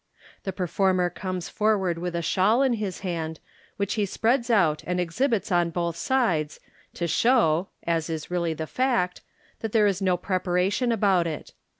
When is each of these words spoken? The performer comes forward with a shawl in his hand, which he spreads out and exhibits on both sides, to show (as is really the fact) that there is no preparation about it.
The 0.45 0.51
performer 0.51 1.11
comes 1.11 1.47
forward 1.47 1.99
with 1.99 2.15
a 2.15 2.23
shawl 2.23 2.63
in 2.63 2.73
his 2.73 3.01
hand, 3.01 3.39
which 3.77 3.93
he 3.93 4.07
spreads 4.07 4.49
out 4.49 4.83
and 4.87 4.99
exhibits 4.99 5.51
on 5.51 5.69
both 5.69 5.95
sides, 5.95 6.59
to 6.95 7.07
show 7.07 7.67
(as 7.83 8.09
is 8.09 8.31
really 8.31 8.55
the 8.55 8.65
fact) 8.65 9.21
that 9.59 9.73
there 9.73 9.85
is 9.85 10.01
no 10.01 10.17
preparation 10.17 10.91
about 10.91 11.27
it. 11.27 11.53